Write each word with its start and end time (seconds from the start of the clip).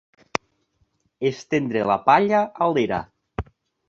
Estendre 1.29 1.83
la 1.91 1.97
palla 2.07 2.39
a 2.67 2.71
l'era. 2.77 3.03